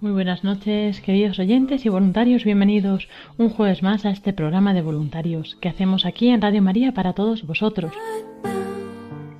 [0.00, 2.44] Muy buenas noches, queridos oyentes y voluntarios.
[2.44, 6.92] Bienvenidos un jueves más a este programa de voluntarios que hacemos aquí en Radio María
[6.92, 7.92] para todos vosotros.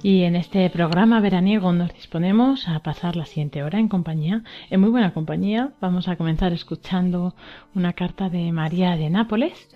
[0.03, 4.81] Y en este programa veraniego nos disponemos a pasar la siguiente hora en compañía, en
[4.81, 5.73] muy buena compañía.
[5.81, 7.35] Vamos a comenzar escuchando
[7.75, 9.69] una carta de María de Nápoles,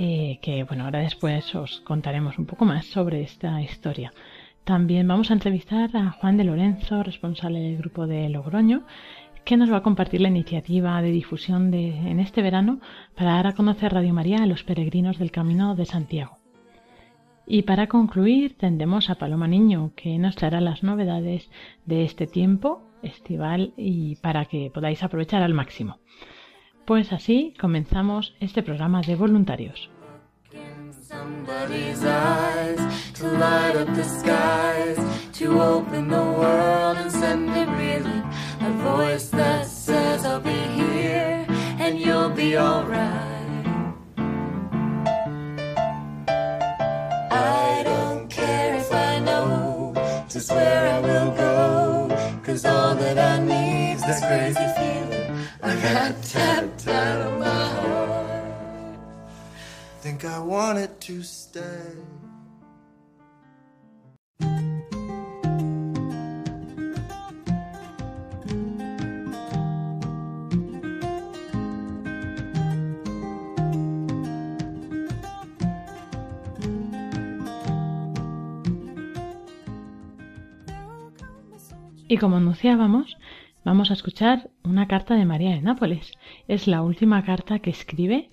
[0.00, 4.12] eh, que bueno, ahora después os contaremos un poco más sobre esta historia.
[4.62, 8.86] También vamos a entrevistar a Juan de Lorenzo, responsable del grupo de Logroño,
[9.44, 12.78] que nos va a compartir la iniciativa de difusión de, en este verano
[13.16, 16.38] para dar a conocer Radio María a los peregrinos del Camino de Santiago.
[17.44, 21.50] Y para concluir tendremos a Paloma Niño, que nos traerá las novedades
[21.86, 25.98] de este tiempo estival y para que podáis aprovechar al máximo.
[26.88, 29.90] Pues así comenzamos este programa de voluntarios.
[50.50, 52.08] where i will go
[52.44, 55.07] cause all that i need's this crazy feeling
[60.00, 61.62] Think I wanted to stay.
[82.10, 83.16] Y como anunciábamos,
[83.68, 86.12] vamos a escuchar una carta de María de Nápoles.
[86.48, 88.30] Es la última carta que escribe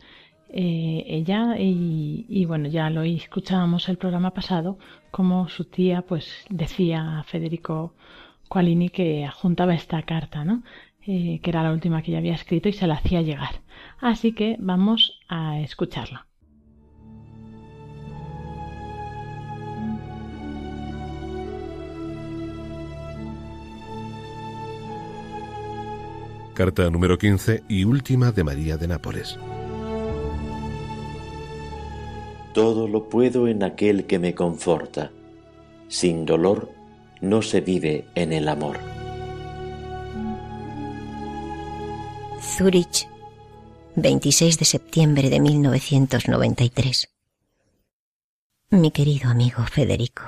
[0.47, 4.79] eh, ella y, bueno, ya lo escuchábamos el programa pasado,
[5.12, 7.95] como su tía pues decía a Federico
[8.47, 10.63] Qualini que adjuntaba esta carta, ¿no?
[11.06, 13.62] Eh, que era la última que ella había escrito y se la hacía llegar.
[14.00, 16.28] Así que vamos a escucharla.
[26.55, 29.38] Carta número 15 y última de María de Nápoles.
[32.53, 35.11] Todo lo puedo en aquel que me conforta.
[35.89, 36.71] Sin dolor
[37.19, 38.79] no se vive en el amor.
[42.41, 43.09] Zurich,
[43.97, 47.09] 26 de septiembre de 1993.
[48.69, 50.23] Mi querido amigo Federico,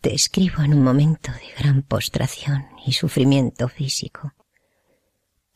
[0.00, 4.32] te escribo en un momento de gran postración y sufrimiento físico.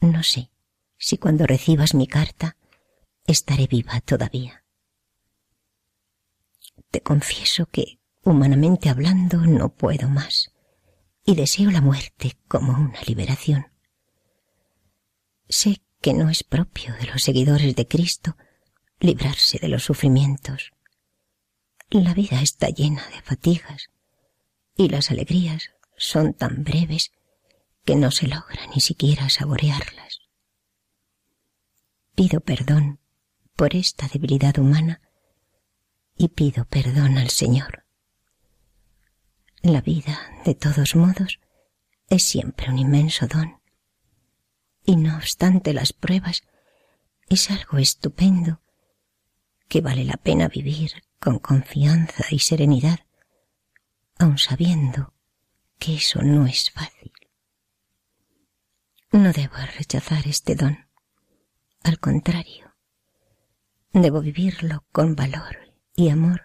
[0.01, 0.51] No sé
[0.99, 2.57] si cuando recibas mi carta
[3.27, 4.65] estaré viva todavía.
[6.91, 10.51] Te confieso que, humanamente hablando, no puedo más
[11.25, 13.73] y deseo la muerte como una liberación.
[15.49, 18.37] Sé que no es propio de los seguidores de Cristo
[19.01, 20.73] librarse de los sufrimientos.
[21.89, 23.89] La vida está llena de fatigas
[24.77, 27.13] y las alegrías son tan breves
[27.85, 30.21] que no se logra ni siquiera saborearlas.
[32.15, 33.01] Pido perdón
[33.57, 35.01] por esta debilidad humana
[36.17, 37.85] y pido perdón al Señor.
[39.63, 41.41] La vida, de todos modos,
[42.09, 43.61] es siempre un inmenso don,
[44.85, 46.43] y no obstante las pruebas,
[47.29, 48.61] es algo estupendo
[49.69, 53.04] que vale la pena vivir con confianza y serenidad,
[54.19, 55.15] aun sabiendo
[55.79, 57.13] que eso no es fácil.
[59.13, 60.89] No debo rechazar este don.
[61.83, 62.75] Al contrario,
[63.93, 65.59] debo vivirlo con valor
[65.95, 66.43] y amor,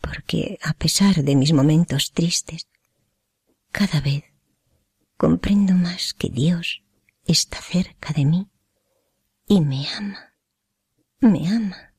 [0.00, 2.68] porque a pesar de mis momentos tristes,
[3.72, 4.24] cada vez
[5.16, 6.82] comprendo más que Dios
[7.24, 8.48] está cerca de mí
[9.46, 10.32] y me ama,
[11.20, 11.94] me ama.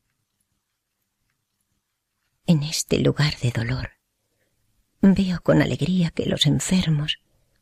[2.46, 3.99] En este lugar de dolor
[5.00, 7.18] veo con alegría que los enfermos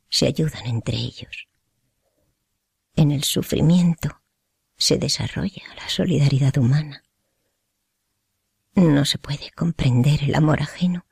[0.09, 1.47] se ayudan entre ellos.
[2.97, 4.21] En el sufrimiento
[4.77, 7.05] se desarrolla la solidaridad humana.
[8.75, 11.05] No se puede comprender el amor ajeno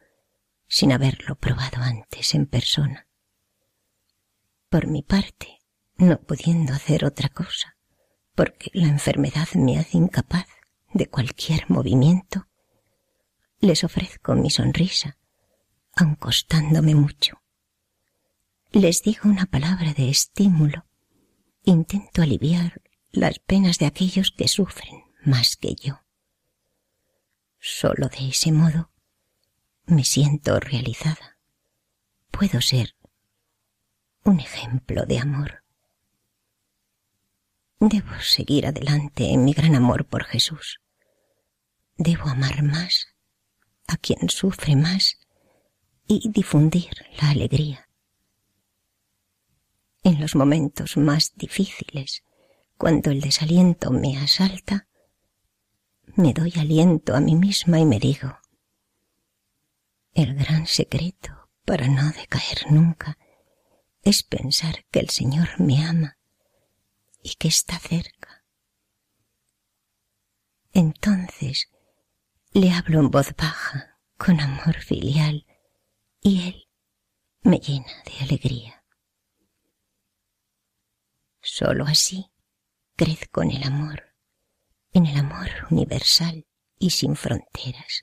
[0.68, 3.06] sin haberlo probado antes en persona.
[4.68, 5.60] Por mi parte,
[5.96, 7.76] no pudiendo hacer otra cosa,
[8.34, 10.46] porque la enfermedad me hace incapaz
[10.92, 12.46] de cualquier movimiento,
[13.60, 15.18] les ofrezco mi sonrisa,
[15.96, 17.42] aun costándome mucho.
[18.70, 20.84] Les digo una palabra de estímulo,
[21.64, 26.02] intento aliviar las penas de aquellos que sufren más que yo.
[27.58, 28.90] Solo de ese modo
[29.86, 31.38] me siento realizada.
[32.30, 32.94] Puedo ser
[34.24, 35.64] un ejemplo de amor.
[37.80, 40.80] Debo seguir adelante en mi gran amor por Jesús.
[41.96, 43.06] Debo amar más
[43.86, 45.18] a quien sufre más
[46.06, 47.88] y difundir la alegría.
[50.02, 52.22] En los momentos más difíciles,
[52.78, 54.86] cuando el desaliento me asalta,
[56.14, 58.38] me doy aliento a mí misma y me digo,
[60.14, 63.18] el gran secreto para no decaer nunca
[64.02, 66.16] es pensar que el Señor me ama
[67.22, 68.44] y que está cerca.
[70.72, 71.68] Entonces
[72.52, 75.45] le hablo en voz baja, con amor filial,
[76.26, 76.68] y Él
[77.42, 78.84] me llena de alegría.
[81.40, 82.32] Solo así
[82.96, 84.02] crezco en el amor,
[84.92, 86.44] en el amor universal
[86.80, 88.02] y sin fronteras.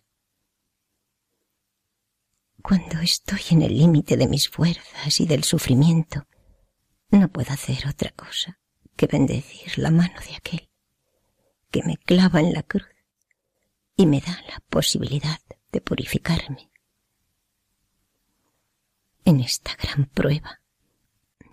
[2.62, 6.26] Cuando estoy en el límite de mis fuerzas y del sufrimiento,
[7.10, 8.58] no puedo hacer otra cosa
[8.96, 10.70] que bendecir la mano de aquel
[11.72, 12.88] que me clava en la cruz
[13.98, 15.42] y me da la posibilidad
[15.74, 16.73] de purificarme.
[19.26, 20.62] En esta gran prueba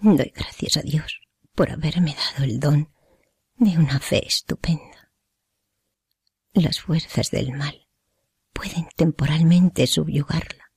[0.00, 1.20] doy gracias a Dios
[1.54, 2.92] por haberme dado el don
[3.56, 5.12] de una fe estupenda.
[6.52, 7.86] Las fuerzas del mal
[8.52, 10.72] pueden temporalmente subyugarla,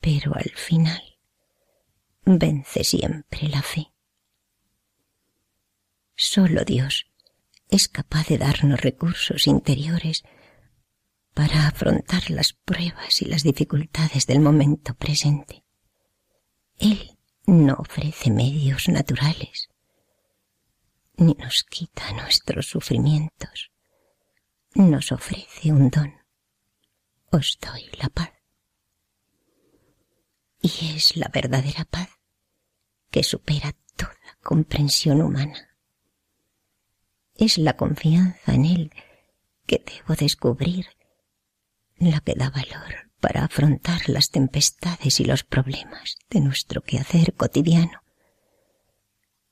[0.00, 1.18] pero al final
[2.24, 3.92] vence siempre la fe.
[6.14, 7.06] Solo Dios
[7.70, 10.22] es capaz de darnos recursos interiores
[11.34, 15.64] para afrontar las pruebas y las dificultades del momento presente.
[16.78, 19.68] Él no ofrece medios naturales,
[21.16, 23.70] ni nos quita nuestros sufrimientos,
[24.74, 26.14] nos ofrece un don.
[27.32, 28.32] Os doy la paz.
[30.62, 32.10] Y es la verdadera paz
[33.10, 35.70] que supera toda comprensión humana
[37.40, 38.92] es la confianza en Él
[39.66, 40.86] que debo descubrir,
[42.00, 48.02] la que da valor para afrontar las tempestades y los problemas de nuestro quehacer cotidiano,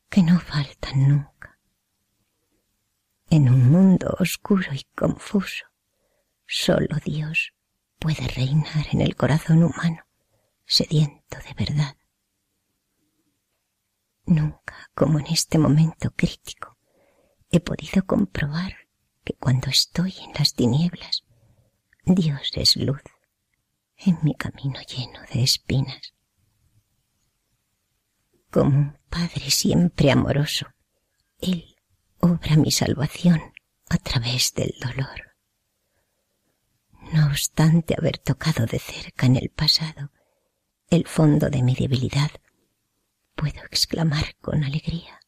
[0.08, 1.58] que no faltan nunca.
[3.28, 5.66] En un mundo oscuro y confuso,
[6.46, 7.52] solo Dios
[7.98, 10.06] puede reinar en el corazón humano,
[10.64, 11.96] sediento de verdad.
[14.24, 16.78] Nunca como en este momento crítico
[17.50, 18.74] he podido comprobar
[19.24, 21.24] que cuando estoy en las tinieblas,
[22.14, 23.02] Dios es luz
[23.96, 26.14] en mi camino lleno de espinas.
[28.50, 30.66] Como un Padre siempre amoroso,
[31.40, 31.76] Él
[32.20, 33.40] obra mi salvación
[33.88, 35.36] a través del dolor.
[37.12, 40.10] No obstante haber tocado de cerca en el pasado
[40.90, 42.30] el fondo de mi debilidad,
[43.34, 45.20] puedo exclamar con alegría,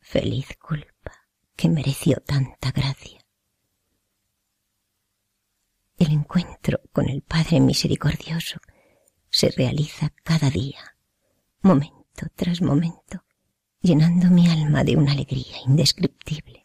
[0.00, 1.12] feliz culpa
[1.56, 3.17] que mereció tanta gracia.
[5.98, 8.60] El encuentro con el Padre Misericordioso
[9.30, 10.96] se realiza cada día,
[11.60, 13.24] momento tras momento,
[13.80, 16.62] llenando mi alma de una alegría indescriptible.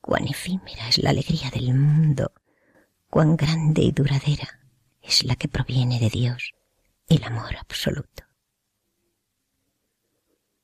[0.00, 2.32] Cuán efímera es la alegría del mundo,
[3.10, 4.60] cuán grande y duradera
[5.02, 6.54] es la que proviene de Dios,
[7.08, 8.24] el amor absoluto.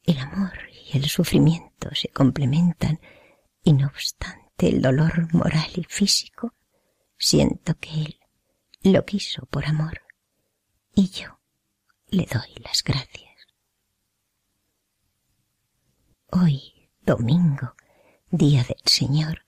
[0.03, 3.01] El amor y el sufrimiento se complementan
[3.63, 6.55] y no obstante el dolor moral y físico,
[7.19, 8.21] siento que Él
[8.83, 10.03] lo quiso por amor
[10.95, 11.41] y yo
[12.09, 13.35] le doy las gracias.
[16.31, 17.75] Hoy, domingo,
[18.31, 19.45] día del Señor,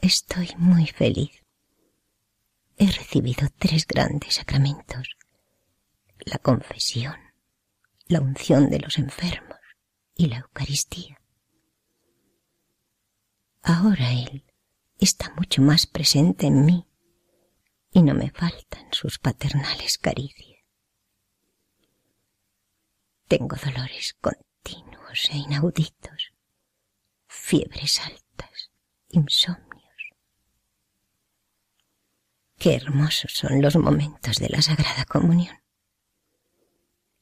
[0.00, 1.42] estoy muy feliz.
[2.76, 5.16] He recibido tres grandes sacramentos,
[6.18, 7.16] la confesión,
[8.06, 9.58] la unción de los enfermos
[10.14, 11.20] y la Eucaristía.
[13.66, 14.44] Ahora Él
[15.00, 16.86] está mucho más presente en mí
[17.92, 20.60] y no me faltan sus paternales caricias.
[23.26, 26.34] Tengo dolores continuos e inauditos,
[27.26, 28.70] fiebres altas,
[29.08, 30.10] insomnios.
[32.58, 35.56] Qué hermosos son los momentos de la Sagrada Comunión.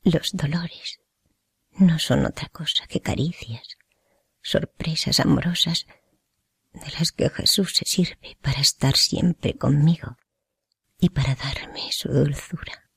[0.02, 1.00] Los dolores
[1.70, 3.78] no son otra cosa que caricias,
[4.40, 5.86] sorpresas amorosas
[6.72, 10.16] de las que Jesús se sirve para estar siempre conmigo
[10.98, 12.90] y para darme su dulzura.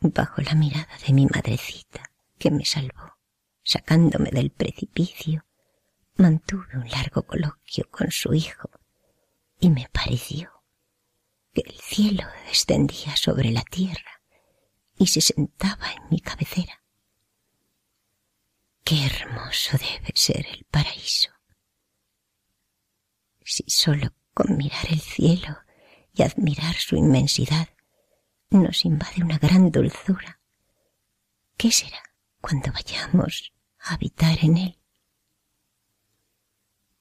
[0.00, 3.18] Bajo la mirada de mi madrecita, que me salvó,
[3.62, 5.46] sacándome del precipicio,
[6.16, 8.70] mantuve un largo coloquio con su hijo
[9.60, 10.50] y me pareció
[11.52, 14.22] que el cielo descendía sobre la tierra
[14.98, 16.81] y se sentaba en mi cabecera.
[18.84, 21.30] Qué hermoso debe ser el paraíso.
[23.44, 25.56] Si solo con mirar el cielo
[26.12, 27.68] y admirar su inmensidad
[28.50, 30.40] nos invade una gran dulzura,
[31.56, 32.02] ¿qué será
[32.40, 34.78] cuando vayamos a habitar en él?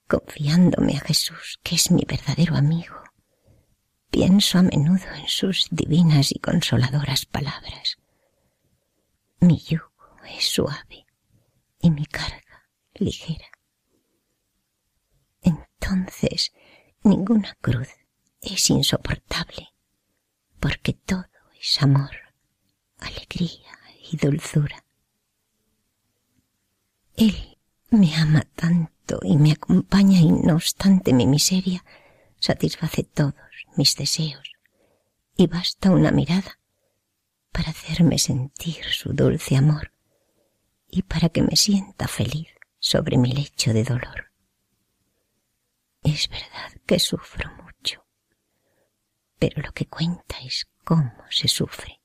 [0.07, 2.95] Confiándome a Jesús, que es mi verdadero amigo,
[4.11, 7.97] pienso a menudo en sus divinas y consoladoras palabras.
[9.39, 9.91] Mi yugo
[10.25, 11.05] es suave
[11.81, 13.47] y mi carga ligera.
[15.41, 16.53] Entonces
[17.03, 17.89] ninguna cruz
[18.41, 19.69] es insoportable,
[20.59, 21.25] porque todo
[21.59, 22.11] es amor,
[22.99, 23.79] alegría
[24.11, 24.85] y dulzura.
[27.15, 27.57] Él
[27.89, 31.83] me ama tanto y me acompaña y no obstante mi miseria
[32.39, 33.35] satisface todos
[33.75, 34.53] mis deseos
[35.35, 36.59] y basta una mirada
[37.51, 39.91] para hacerme sentir su dulce amor
[40.91, 44.31] y para que me sienta feliz sobre mi lecho de dolor.
[46.03, 48.05] Es verdad que sufro mucho,
[49.39, 52.01] pero lo que cuenta es cómo se sufre.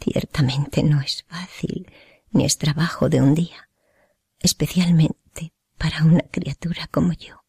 [0.00, 1.90] Ciertamente no es fácil
[2.30, 3.68] ni es trabajo de un día,
[4.38, 7.42] especialmente para una criatura como yo,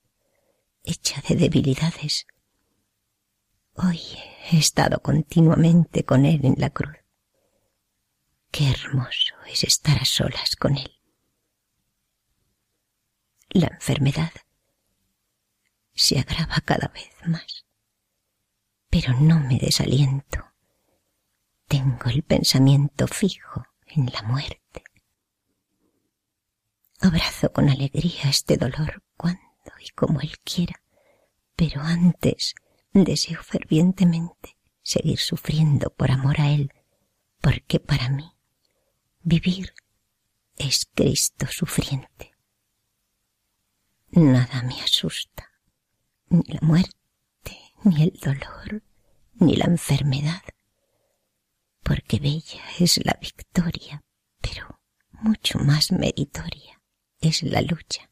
[0.83, 2.25] hecha de debilidades.
[3.75, 3.99] Hoy
[4.49, 7.06] he estado continuamente con él en la cruz
[8.51, 10.91] Qué hermoso es estar a solas con él.
[13.49, 14.31] La enfermedad
[15.93, 17.65] se agrava cada vez más,
[18.89, 20.45] pero no me desaliento.
[21.67, 24.83] Tengo el pensamiento fijo en la muerte.
[26.99, 29.41] Abrazo con alegría este dolor cuando
[29.79, 30.81] y como él quiera,
[31.55, 32.55] pero antes
[32.93, 36.73] deseo fervientemente seguir sufriendo por amor a él,
[37.41, 38.36] porque para mí
[39.29, 39.73] Vivir
[40.55, 42.31] es Cristo sufriente.
[44.11, 45.51] Nada me asusta,
[46.29, 46.93] ni la muerte,
[47.83, 48.83] ni el dolor,
[49.33, 50.41] ni la enfermedad,
[51.83, 54.01] porque bella es la victoria,
[54.39, 54.79] pero
[55.11, 56.81] mucho más meritoria
[57.19, 58.09] es la lucha.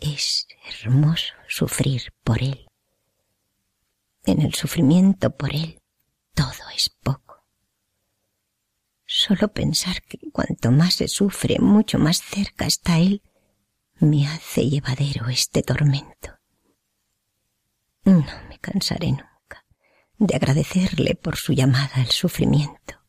[0.00, 2.66] Es hermoso sufrir por Él.
[4.24, 5.80] En el sufrimiento por Él
[6.34, 7.29] todo es poco.
[9.12, 13.24] Solo pensar que cuanto más se sufre, mucho más cerca está Él,
[13.98, 16.38] me hace llevadero este tormento.
[18.04, 19.66] No me cansaré nunca
[20.16, 23.02] de agradecerle por su llamada al sufrimiento.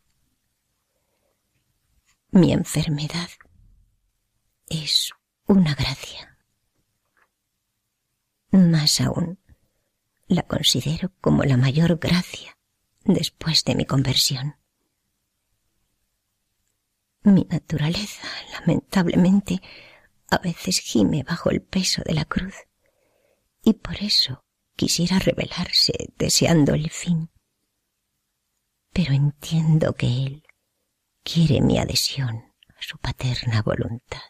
[2.31, 3.29] Mi enfermedad
[4.69, 5.11] es
[5.45, 6.35] una gracia.
[8.49, 9.39] Más aún,
[10.25, 12.57] la considero como la mayor gracia
[13.05, 14.60] después de mi conversión.
[17.23, 19.61] Mi naturaleza, lamentablemente,
[20.31, 22.55] a veces gime bajo el peso de la cruz,
[23.63, 24.43] y por eso
[24.75, 27.29] quisiera rebelarse deseando el fin.
[28.91, 30.43] Pero entiendo que Él
[31.23, 34.21] quiere mi adhesión a su paterna voluntad.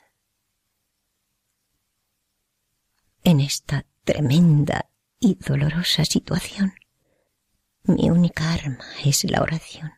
[3.23, 6.73] En esta tremenda y dolorosa situación,
[7.83, 9.93] mi única arma es la oración,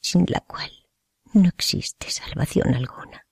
[0.00, 0.70] sin la cual
[1.32, 3.26] no existe salvación alguna.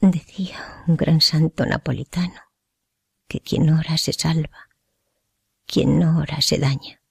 [0.00, 2.40] Decía un gran santo napolitano
[3.28, 4.68] que quien ora se salva,
[5.66, 7.02] quien no ora se daña.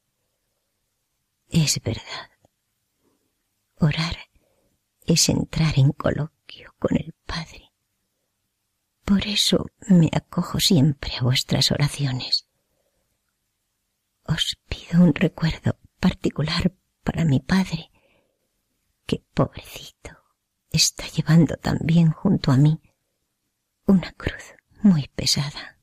[1.49, 2.29] Es verdad.
[3.79, 4.17] Orar
[5.05, 7.71] es entrar en coloquio con el Padre.
[9.05, 12.49] Por eso me acojo siempre a vuestras oraciones,
[14.29, 16.71] os pido un recuerdo particular
[17.03, 17.89] para mi padre,
[19.09, 20.11] que pobrecito
[20.69, 22.79] está llevando también junto a mí
[23.87, 25.79] una cruz muy pesada.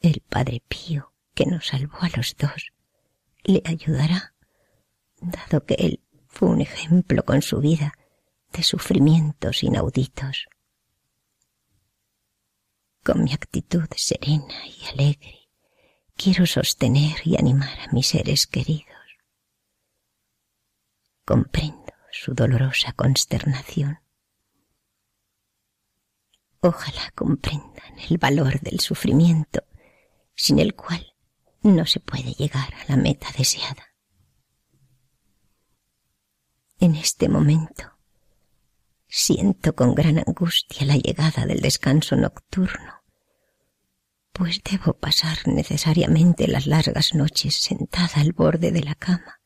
[0.00, 2.72] El Padre Pío, que nos salvó a los dos,
[3.44, 4.34] le ayudará,
[5.20, 7.92] dado que él fue un ejemplo con su vida
[8.54, 10.48] de sufrimientos inauditos.
[13.04, 15.50] Con mi actitud serena y alegre,
[16.16, 18.89] quiero sostener y animar a mis seres queridos.
[21.30, 24.00] Comprendo su dolorosa consternación.
[26.58, 29.62] Ojalá comprendan el valor del sufrimiento,
[30.34, 31.14] sin el cual
[31.62, 33.94] no se puede llegar a la meta deseada.
[36.80, 37.96] En este momento
[39.06, 43.04] siento con gran angustia la llegada del descanso nocturno,
[44.32, 49.39] pues debo pasar necesariamente las largas noches sentada al borde de la cama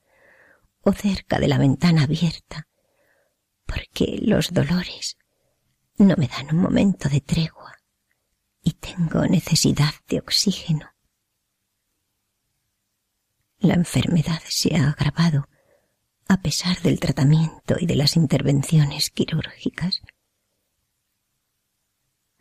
[0.84, 2.68] o cerca de la ventana abierta,
[3.66, 5.16] porque los dolores
[5.96, 7.74] no me dan un momento de tregua
[8.62, 10.90] y tengo necesidad de oxígeno.
[13.58, 15.48] La enfermedad se ha agravado
[16.28, 20.02] a pesar del tratamiento y de las intervenciones quirúrgicas.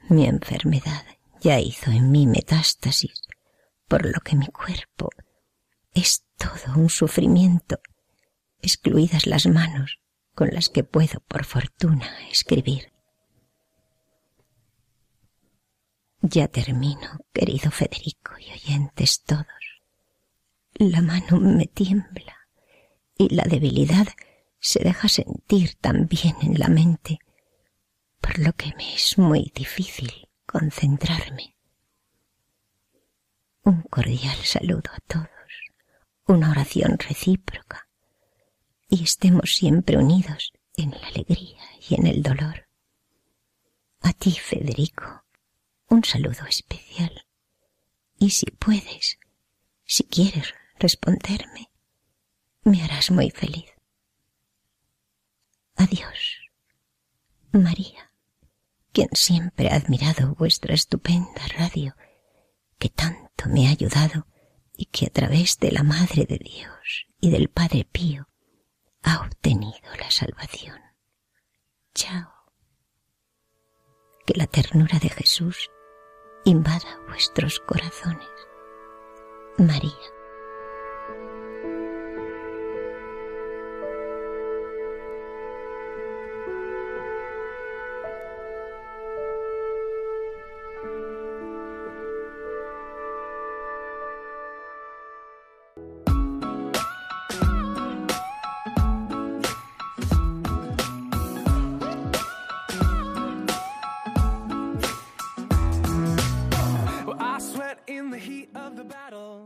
[0.09, 1.05] Mi enfermedad
[1.41, 3.21] ya hizo en mí metástasis,
[3.87, 5.09] por lo que mi cuerpo
[5.93, 7.79] es todo un sufrimiento,
[8.63, 9.99] excluidas las manos
[10.33, 12.91] con las que puedo, por fortuna, escribir.
[16.21, 19.45] Ya termino, querido Federico y oyentes todos.
[20.75, 22.47] La mano me tiembla
[23.17, 24.07] y la debilidad
[24.59, 27.19] se deja sentir también en la mente,
[28.21, 31.57] por lo que me es muy difícil concentrarme.
[33.65, 35.27] Un cordial saludo a todos,
[36.25, 37.82] una oración recíproca,
[38.93, 42.69] y estemos siempre unidos en la alegría y en el dolor.
[44.01, 45.25] A ti, Federico,
[45.89, 47.25] un saludo especial,
[48.19, 49.17] y si puedes,
[49.83, 51.71] si quieres responderme,
[52.65, 53.65] me harás muy feliz.
[55.75, 56.51] Adiós,
[57.51, 58.11] María,
[58.91, 61.95] quien siempre ha admirado vuestra estupenda radio,
[62.77, 64.27] que tanto me ha ayudado
[64.77, 68.27] y que a través de la Madre de Dios y del Padre Pío
[69.03, 70.79] ha obtenido la salvación.
[71.93, 72.31] Chao.
[74.25, 75.69] Que la ternura de Jesús
[76.45, 78.29] invada vuestros corazones.
[79.57, 80.12] María.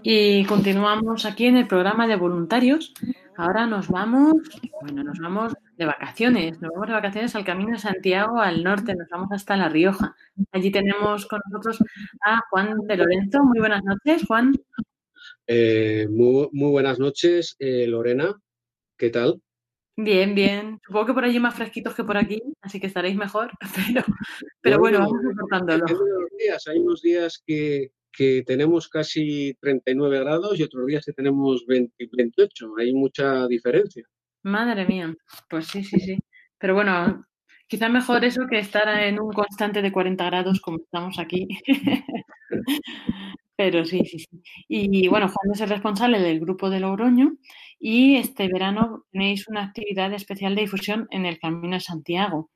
[0.09, 2.93] Y continuamos aquí en el programa de voluntarios.
[3.35, 4.37] Ahora nos vamos,
[4.81, 8.95] bueno, nos vamos de vacaciones, nos vamos de vacaciones al Camino de Santiago al norte,
[8.95, 10.15] nos vamos hasta La Rioja.
[10.53, 11.79] Allí tenemos con nosotros
[12.21, 13.43] a Juan de Lorenzo.
[13.43, 14.53] Muy buenas noches, Juan.
[15.45, 18.33] Eh, muy, muy, buenas noches, eh, Lorena.
[18.97, 19.41] ¿Qué tal?
[19.97, 20.79] Bien, bien.
[20.85, 24.05] Supongo que por allí más fresquitos que por aquí, así que estaréis mejor, pero,
[24.61, 25.85] pero bueno, bueno, vamos soportándolo.
[26.65, 32.09] Hay unos días que, que tenemos casi 39 grados y otros días que tenemos 20,
[32.17, 32.73] 28.
[32.79, 34.03] Hay mucha diferencia.
[34.41, 35.15] Madre mía,
[35.47, 36.17] pues sí, sí, sí.
[36.57, 37.25] Pero bueno,
[37.67, 41.47] quizá mejor eso que estar en un constante de 40 grados como estamos aquí.
[43.55, 44.41] Pero sí, sí, sí.
[44.67, 47.33] Y bueno, Juan es el responsable del grupo de Logroño
[47.79, 52.49] y este verano tenéis una actividad especial de difusión en el Camino de Santiago.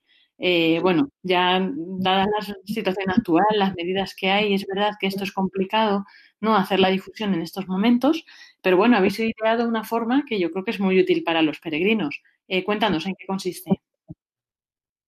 [0.44, 5.24] Eh, bueno, ya dada la situación actual, las medidas que hay, es verdad que esto
[5.24, 6.04] es complicado,
[6.40, 6.56] ¿no?
[6.56, 8.26] Hacer la difusión en estos momentos,
[8.64, 11.60] pero bueno, habéis ideado una forma que yo creo que es muy útil para los
[11.60, 12.24] peregrinos.
[12.48, 13.70] Eh, cuéntanos en qué consiste.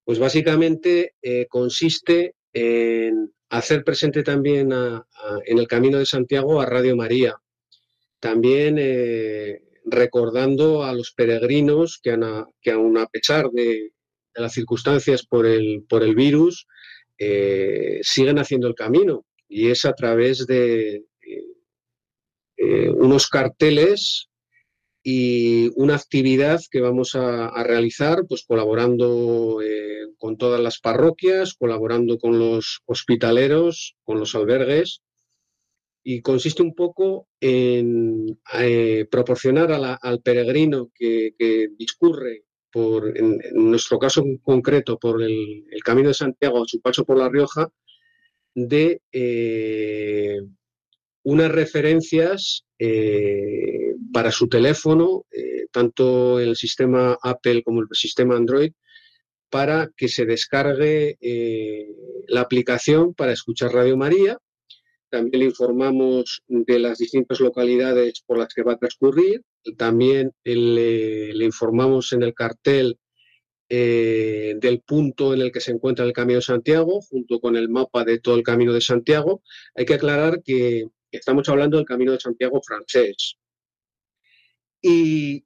[0.06, 6.96] Pues básicamente eh, consiste en hacer presente también en el Camino de Santiago a Radio
[6.96, 7.36] María.
[8.20, 8.78] También
[9.86, 12.16] recordando a los peregrinos que,
[12.62, 13.94] que aún a pesar de,
[14.36, 16.68] de las circunstancias por el, por el virus,
[17.18, 19.26] eh, siguen haciendo el camino.
[19.48, 21.46] Y es a través de eh,
[22.58, 24.30] eh, unos carteles
[25.04, 29.60] y una actividad que vamos a, realizar, pues colaborando
[30.18, 35.02] con todas las parroquias, colaborando con los hospitaleros, con los albergues.
[36.06, 38.40] Y consiste un poco en
[39.12, 41.34] proporcionar al peregrino que,
[41.78, 47.18] discurre, por, en, nuestro caso concreto, por el, Camino de Santiago a su paso por
[47.18, 47.70] La Rioja,
[48.56, 50.42] de eh,
[51.24, 55.26] unas referencias eh, para su teléfono,
[55.72, 58.74] tanto el sistema Apple como el sistema Android,
[59.50, 61.18] para que se descargue
[62.28, 64.38] la aplicación para escuchar Radio María
[65.14, 69.44] también le informamos de las distintas localidades por las que va a transcurrir.
[69.78, 73.00] También le, informamos en el cartel
[73.70, 77.70] eh, del punto en el que se encuentra el Camino de Santiago, junto con el
[77.70, 79.42] mapa de todo el Camino de Santiago.
[79.76, 83.38] Hay que aclarar que estamos hablando del Camino de Santiago francés.
[84.82, 85.46] Y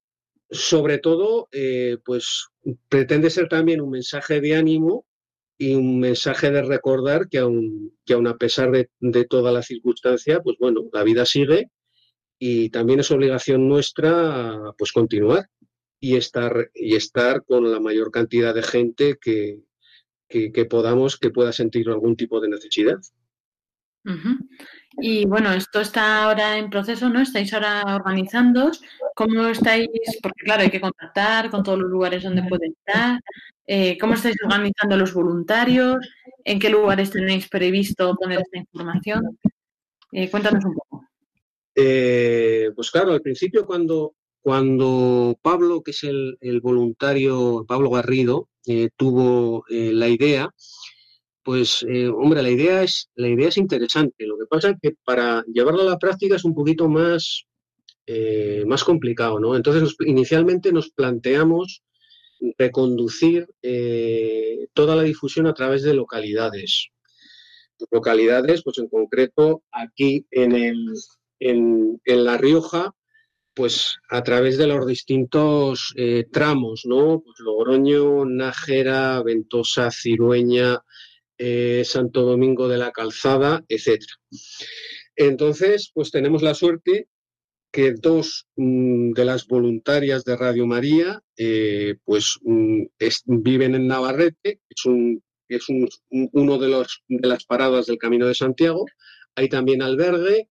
[0.50, 2.48] sobre todo, eh, pues
[2.90, 5.06] pretende ser también un mensaje de ánimo
[5.58, 9.64] y un mensaje de recordar que aun, que aun a pesar de, de, toda la
[9.64, 11.70] circunstancia, pues bueno, la vida sigue
[12.40, 15.50] y también es obligación nuestra pues continuar
[16.00, 19.60] y estar, y estar con la mayor cantidad de gente que,
[20.28, 23.00] que, podamos, que pueda sentir algún tipo de necesidad.
[25.00, 27.20] Y bueno, esto está ahora en proceso, ¿no?
[27.20, 28.72] Estáis ahora organizando.
[29.16, 29.90] ¿Cómo estáis?
[30.22, 33.20] Porque claro, hay que contactar con todos los lugares donde pueden estar.
[33.66, 35.98] Eh, ¿Cómo estáis organizando los voluntarios?
[36.46, 39.38] ¿En qué lugares tenéis previsto poner esta información?
[40.14, 40.87] Eh, cuéntanos un poco.
[41.80, 48.50] Eh, pues claro, al principio cuando, cuando Pablo, que es el, voluntario, Pablo Garrido,
[48.98, 50.50] tuvo la idea,
[51.44, 51.86] pues
[52.16, 54.26] hombre, la idea, es, la idea es interesante.
[54.26, 57.46] Lo que pasa es que para llevarlo a la práctica es un poquito más,
[58.66, 59.56] más complicado, ¿no?
[59.56, 61.84] Entonces, inicialmente nos planteamos
[62.58, 66.90] reconducir eh, toda la difusión a través de localidades.
[67.92, 70.94] Localidades, pues en concreto aquí en, el,
[71.40, 72.94] en, La Rioja,
[73.54, 77.22] pues a través de los distintos eh, tramos, ¿no?
[77.24, 80.80] Pues Logroño, Nájera, Ventosa, Cirueña,
[81.38, 84.14] eh, Santo Domingo de la Calzada, etcétera.
[85.16, 87.08] Entonces, pues tenemos la suerte
[87.72, 92.84] que dos mm, de las voluntarias de Radio María eh, pues mm,
[93.26, 95.66] viven en Navarrete, es, un, es
[96.10, 98.86] uno de, los, de las paradas del Camino de Santiago,
[99.36, 100.50] hay también albergue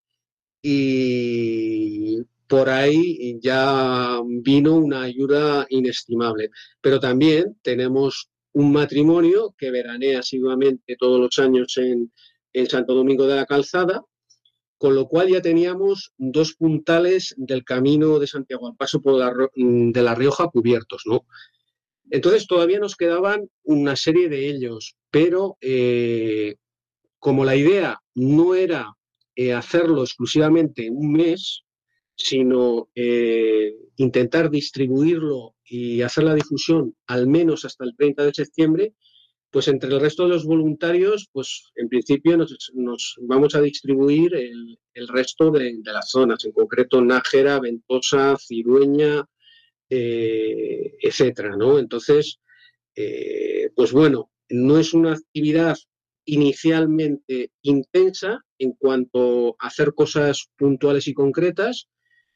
[0.69, 6.51] y por ahí ya vino una ayuda inestimable.
[6.81, 12.11] Pero también tenemos un matrimonio que veranea asiduamente todos los años en,
[12.53, 14.03] en Santo Domingo de la Calzada
[14.79, 19.91] con lo cual ya teníamos dos puntales del camino de Santiago al paso por mm,
[19.93, 21.27] de La Rioja cubiertos, ¿no?
[22.11, 26.57] Entonces todavía nos quedaban una serie de ellos, pero eh,
[27.19, 28.97] como la idea no era
[29.39, 31.63] eh, hacerlo exclusivamente un mes,
[32.17, 38.95] sino eh, intentar distribuirlo y hacer la difusión al menos hasta el 30 de septiembre,
[39.51, 45.09] pues entre el resto de los voluntarios, pues en principio nos, vamos a distribuir el,
[45.09, 49.23] resto de, las zonas, en concreto Nájera, Ventosa, Cirueña,
[49.91, 51.79] eh, etcétera, ¿no?
[51.79, 52.41] Entonces,
[53.75, 55.77] pues bueno, no es una actividad
[56.27, 61.89] inicialmente intensa en cuanto a hacer cosas puntuales y concretas,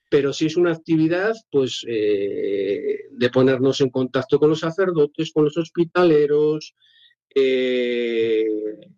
[0.09, 5.45] pero sí es una actividad pues eh, de ponernos en contacto con los sacerdotes, con
[5.45, 6.75] los hospitaleros,
[7.35, 8.45] eh,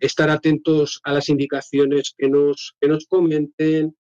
[0.01, 3.95] estar atentos a las indicaciones que nos, que nos comenten,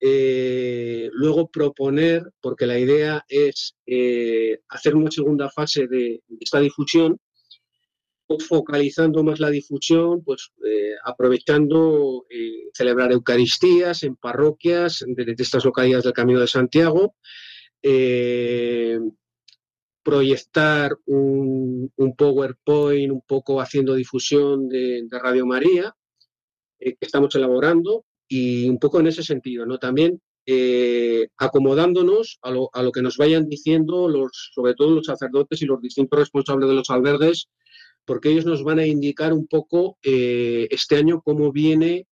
[0.00, 3.76] eh, luego proponer, porque la idea es
[4.68, 7.16] hacer una segunda fase de, esta difusión,
[8.48, 10.52] focalizando más la difusión, pues
[11.04, 12.24] aprovechando
[12.72, 17.14] celebrar Eucaristías en parroquias de, estas localidades del Camino de Santiago,
[20.04, 25.96] proyectar un, PowerPoint un poco haciendo difusión de, Radio María
[26.78, 29.78] eh, que estamos elaborando y un poco en ese sentido, ¿no?
[29.78, 35.06] También eh, acomodándonos a lo, a lo, que nos vayan diciendo los, sobre todo los
[35.06, 37.48] sacerdotes y los distintos responsables de los albergues,
[38.04, 42.06] porque ellos nos van a indicar un poco eh, este año cómo viene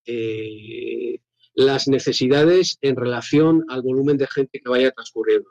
[1.54, 5.48] las necesidades en relación al volumen de gente que vaya transcurriendo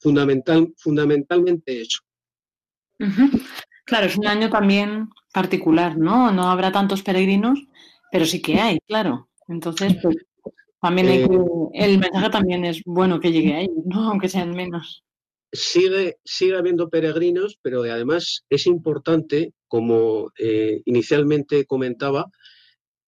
[0.00, 2.00] fundamental, fundamentalmente eso.
[3.84, 6.32] Claro, es un año también particular, ¿no?
[6.32, 7.58] No habrá tantos peregrinos,
[8.10, 9.28] pero sí que hay, claro.
[9.48, 10.16] Entonces, pues,
[10.80, 11.28] también eh,
[11.74, 14.10] el mensaje también es bueno que llegue a ellos, ¿no?
[14.10, 15.04] Aunque sean menos.
[15.52, 22.30] Sigue, sigue habiendo peregrinos, pero además es importante, como eh, inicialmente comentaba,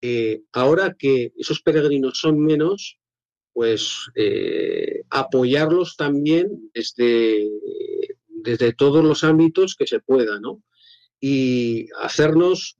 [0.01, 2.97] eh, ahora que esos peregrinos son menos,
[3.53, 7.47] pues eh, apoyarlos también desde,
[8.27, 10.63] desde todos los ámbitos que se pueda, ¿no?
[11.19, 12.77] Y hacernos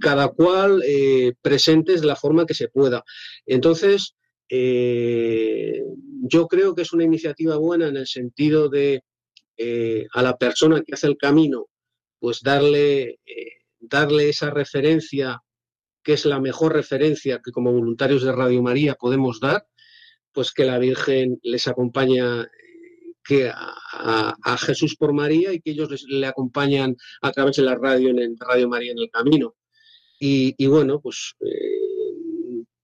[0.00, 0.80] cada cual
[1.42, 3.02] presentes de la forma que se pueda.
[3.46, 4.14] Entonces,
[4.50, 9.02] yo creo que es una iniciativa buena en el sentido de
[10.14, 11.66] a la persona que hace el camino,
[12.20, 13.18] pues darle,
[13.80, 15.42] darle esa referencia
[16.02, 19.66] que es la mejor referencia que como voluntarios de Radio María podemos dar,
[20.32, 22.48] pues que la Virgen les acompaña
[23.24, 28.08] que a, Jesús por María y que ellos le acompañan a través de la radio
[28.08, 29.54] en Radio María en el camino.
[30.18, 31.87] Y, bueno, pues eh,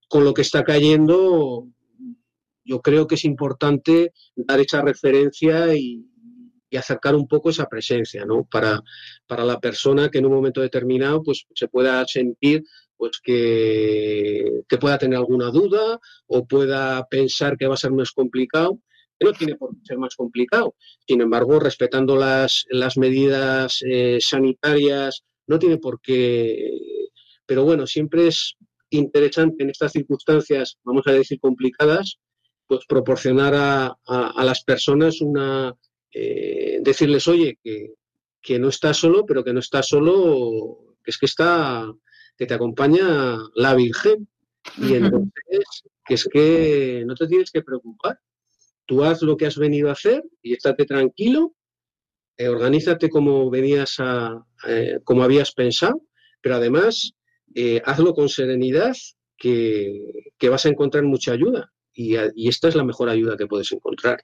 [0.07, 1.67] con lo que está cayendo,
[2.63, 6.05] yo creo que es importante dar esa referencia y,
[6.75, 8.43] acercar un poco esa presencia, ¿no?
[8.51, 8.81] Para,
[9.27, 12.65] para la persona que en un momento determinado pues, se pueda sentir
[12.97, 18.79] pues que, pueda tener alguna duda o pueda pensar que va a ser más complicado,
[19.17, 20.75] que no tiene por qué ser más complicado.
[21.07, 26.71] Sin embargo, respetando las, las medidas eh, sanitarias, no tiene por qué.
[27.45, 28.57] Pero bueno, siempre es
[28.89, 32.19] interesante en estas circunstancias, vamos a decir, complicadas,
[32.67, 35.75] pues proporcionar a, las personas una.
[36.11, 37.93] Eh, decirles, oye, que,
[38.41, 41.91] que no está solo, pero que no está solo, que es que está
[42.37, 44.27] que te acompaña la Virgen.
[44.77, 48.19] Y entonces, que es que no te tienes que preocupar.
[48.85, 51.55] Tú haz lo que has venido a hacer y estate tranquilo,
[52.37, 56.01] eh, organízate como venías a, eh, como habías pensado,
[56.41, 57.13] pero además
[57.55, 58.95] eh, hazlo con serenidad,
[59.37, 61.71] que, vas a encontrar mucha ayuda.
[61.93, 62.15] Y,
[62.47, 64.21] esta es la mejor ayuda que puedes encontrar.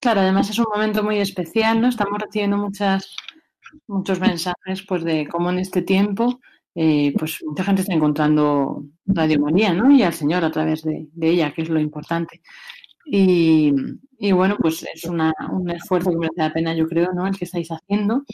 [0.00, 1.88] Claro, además es un momento muy especial, ¿no?
[1.88, 3.14] Estamos recibiendo muchas,
[3.86, 6.40] muchos mensajes pues de cómo en este tiempo
[6.74, 9.92] eh, pues mucha gente está encontrando Radio María, ¿no?
[9.92, 12.40] Y al Señor a través de, ella, que es lo importante.
[13.04, 13.72] Y,
[14.32, 17.26] bueno, pues es una, un esfuerzo que merece la pena, yo creo, ¿no?
[17.26, 18.24] El que estáis haciendo.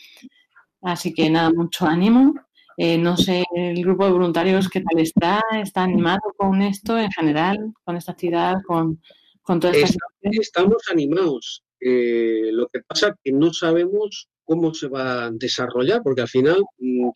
[0.83, 2.35] Así que nada, mucho ánimo.
[2.81, 5.43] Eh, no sé, el grupo de voluntarios, ¿qué tal está?
[5.61, 9.03] ¿Está animado con esto en general, con esta actividad, con,
[9.43, 11.65] con toda esta Estamos animados.
[11.81, 16.29] Eh, lo que pasa es que no sabemos cómo se va a desarrollar, porque al
[16.29, 17.09] final mm,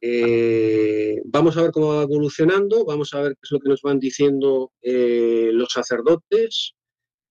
[0.00, 3.82] eh, vamos a ver cómo va evolucionando, vamos a ver qué es lo que nos
[3.82, 6.74] van diciendo los sacerdotes,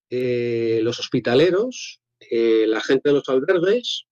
[0.10, 2.00] los hospitaleros,
[2.32, 4.07] la gente de los albergues.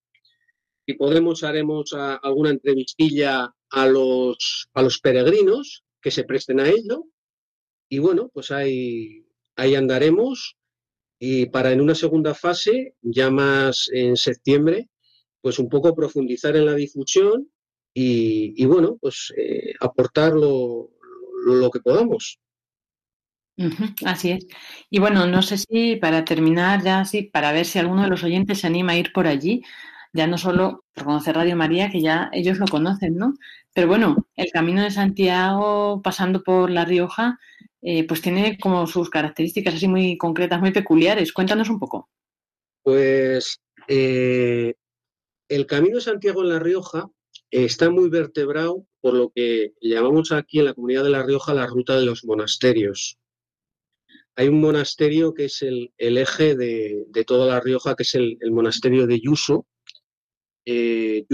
[0.86, 7.06] Y podemos, haremos alguna entrevistilla a los, a los peregrinos que se presten a ello.
[7.90, 10.58] Y bueno, pues ahí, ahí andaremos.
[11.20, 14.90] Y para en una segunda fase, ya más en septiembre,
[15.42, 17.50] pues un poco profundizar en la difusión
[17.98, 20.90] y, bueno, pues eh, aportar lo,
[21.72, 22.40] que podamos.
[24.06, 24.48] así es.
[24.90, 28.24] Y bueno, no sé si para terminar ya, así, para ver si alguno de los
[28.24, 29.62] oyentes se anima a ir por allí,
[30.16, 33.34] ya no solo por conocer Radio María, que ya ellos lo conocen, ¿no?
[33.74, 37.40] Pero bueno, el Camino de Santiago pasando por La Rioja,
[37.82, 41.34] eh, pues tiene como sus características así muy concretas, muy peculiares.
[41.34, 42.10] Cuéntanos un poco.
[42.82, 44.76] Pues eh,
[45.50, 47.10] el Camino de Santiago en La Rioja
[47.52, 51.68] está muy vertebrado por lo que llamamos aquí en la comunidad de La Rioja la
[51.68, 53.18] ruta de los monasterios.
[54.38, 59.08] Hay un monasterio que es el, eje de, toda La Rioja, que es el, monasterio
[59.08, 59.66] de Yuso.
[60.66, 61.26] Eh,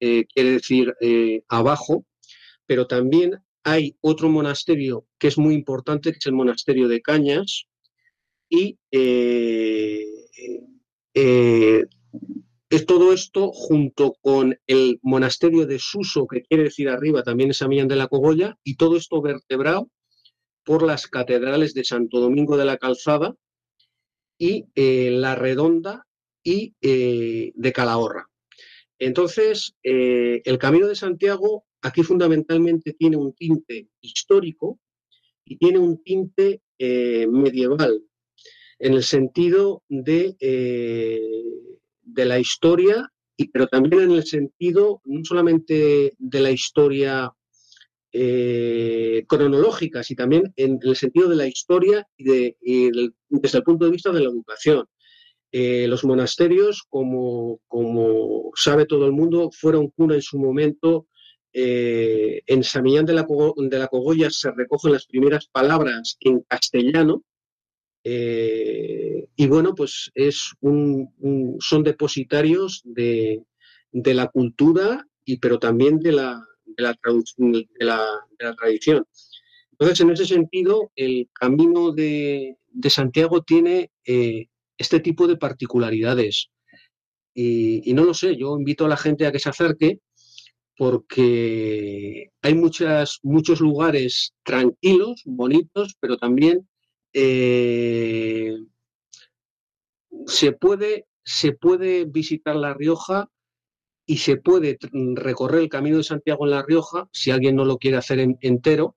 [0.00, 2.04] eh, quiere decir eh, abajo,
[2.66, 7.66] pero también hay otro monasterio que es muy importante, que es el monasterio de Cañas,
[8.48, 8.78] y
[12.68, 17.66] es todo esto junto con el monasterio de Suso, que quiere decir arriba también es
[17.66, 19.90] Millán de la Cogolla, y todo esto vertebrado
[20.66, 23.34] por las catedrales de Santo Domingo de la Calzada
[24.36, 26.06] y eh, La Redonda
[26.42, 28.28] y eh, de Calahorra.
[28.98, 34.80] Entonces, eh, el Camino de Santiago aquí fundamentalmente tiene un tinte histórico
[35.44, 38.02] y tiene un tinte medieval,
[38.78, 40.36] en el sentido de
[42.06, 47.30] de la historia, y, pero también en el sentido no solamente de la historia
[48.12, 52.56] eh, cronológica, sino también en el sentido de la historia y, de,
[53.28, 54.86] desde el punto de vista de la educación.
[55.58, 61.06] Eh, los monasterios, como, como, sabe todo el mundo, fueron cuna en su momento.
[61.52, 66.42] Eh, en San Millán de la, de la Cogolla se recogen las primeras palabras en
[66.42, 67.24] castellano
[68.08, 71.12] eh, y bueno, pues es un,
[71.58, 73.42] son depositarios de,
[73.92, 78.06] la cultura, y, pero también de la, de la,
[78.38, 79.04] de tradición.
[79.72, 82.56] Entonces, en ese sentido, el camino de,
[82.88, 84.46] Santiago tiene eh,
[84.78, 86.50] este tipo de particularidades.
[87.34, 90.00] Y, no lo sé, yo invito a la gente a que se acerque
[90.78, 96.68] porque hay muchas, muchos lugares tranquilos, bonitos, pero también
[97.12, 98.56] eh,
[100.26, 103.28] se, puede, se puede visitar La Rioja
[104.06, 104.78] y se puede
[105.14, 108.96] recorrer el Camino de Santiago en La Rioja, si alguien no lo quiere hacer entero.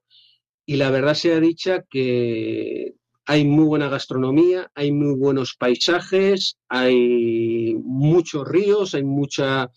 [0.64, 2.94] Y la verdad sea dicha que
[3.30, 9.70] hay muy buena gastronomía, hay muy buenos paisajes, hay muchos ríos, hay mucha...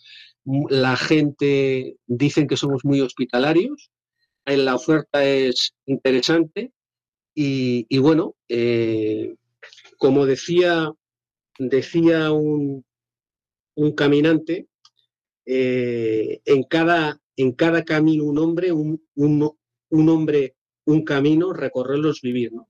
[0.70, 3.92] La gente dicen que somos muy hospitalarios,
[4.46, 6.72] la oferta es interesante
[7.36, 9.36] y, bueno, eh,
[10.00, 10.92] como decía,
[11.60, 12.84] decía un,
[13.76, 14.66] un caminante,
[15.46, 22.52] eh, en, cada, en cada camino un hombre, un, un, hombre, un camino, recorrerlos, vivir.
[22.52, 22.68] ¿no?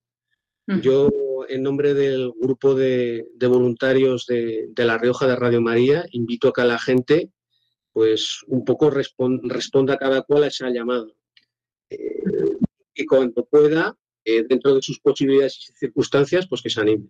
[0.66, 1.10] Yo,
[1.50, 6.64] en nombre del grupo de, voluntarios de, La Rioja de Radio María, invito a que
[6.64, 7.32] la gente,
[7.92, 11.08] pues, un poco responda cada cual a esa llamada.
[11.90, 12.24] Eh,
[12.96, 17.10] y cuando pueda, eh, dentro de sus posibilidades y circunstancias, pues que se anime.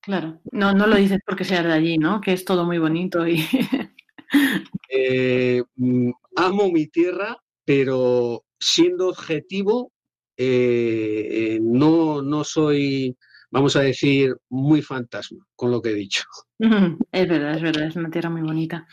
[0.00, 2.20] Claro, no, no lo dices porque seas de allí, ¿no?
[2.20, 3.38] Que es todo muy bonito y
[4.88, 9.92] Eh, mm, amo mi tierra, pero siendo objetivo,
[10.36, 13.16] eh, no, no soy,
[13.50, 16.24] vamos a decir, muy fantasma con lo que he dicho.
[17.12, 18.86] Es verdad, es verdad, es una tierra muy bonita.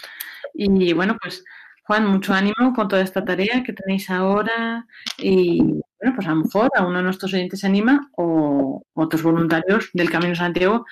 [0.54, 1.44] Y bueno, pues
[1.86, 4.86] Juan, mucho ánimo con toda esta tarea que tenéis ahora
[5.18, 9.22] y bueno, pues a lo mejor a uno de nuestros oyentes se anima o otros
[9.24, 10.86] voluntarios del Camino Santiago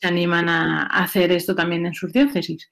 [0.00, 2.70] se animan a hacer esto también en sus diócesis.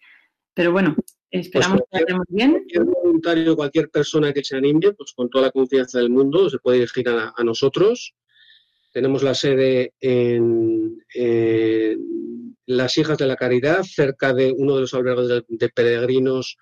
[0.55, 0.97] Pero bueno,
[1.33, 2.53] esperamos pues que lo bien.
[2.53, 6.59] Cualquier voluntario, cualquier persona que se anime, pues con toda la confianza del mundo, se
[6.59, 8.15] puede dirigir a, nosotros.
[8.93, 10.99] Tenemos la sede en,
[12.67, 16.57] Las Hijas de la Caridad, cerca de uno de los albergues de, peregrinos,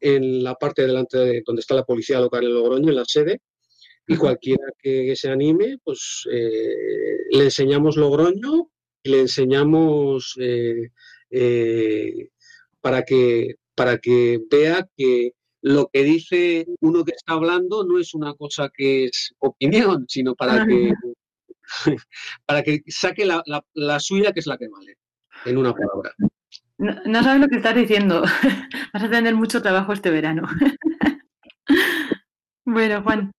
[0.00, 3.40] en la parte delante de donde está la policía local en Logroño, en la sede.
[4.06, 8.70] Y cualquiera que, se anime, pues eh, le enseñamos Logroño
[9.02, 10.90] y le enseñamos eh,
[11.30, 12.28] eh,
[12.80, 15.32] para que, para que vea que
[15.64, 20.34] lo que dice uno que está hablando no es una cosa que es opinión, sino
[20.34, 20.92] para que,
[22.46, 24.98] para que saque la, suya, que es la que vale,
[25.46, 26.12] en una palabra.
[26.76, 28.22] No, sabes lo que estás diciendo.
[28.92, 30.46] Vas a tener mucho trabajo este verano.
[32.66, 33.32] bueno, Juan,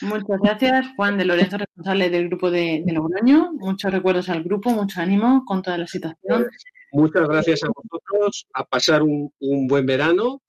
[0.00, 0.86] muchas gracias.
[0.96, 3.52] Juan de Lorenzo, responsable del grupo de, de Logroño.
[3.52, 6.48] Muchos recuerdos al grupo, mucho ánimo con toda la situación.
[6.92, 9.32] Muchas gracias a vosotros, a pasar un,
[9.66, 10.42] buen verano